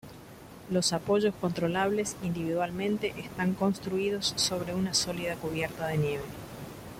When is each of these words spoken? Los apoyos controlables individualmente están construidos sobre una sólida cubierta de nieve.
Los 0.71 0.93
apoyos 0.93 1.35
controlables 1.39 2.17
individualmente 2.23 3.13
están 3.19 3.53
construidos 3.53 4.33
sobre 4.35 4.73
una 4.73 4.95
sólida 4.95 5.35
cubierta 5.35 5.85
de 5.89 5.99
nieve. 5.99 6.23